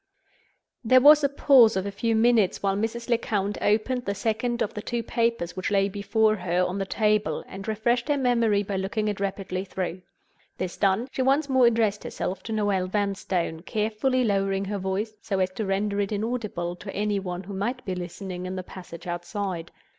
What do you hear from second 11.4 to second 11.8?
more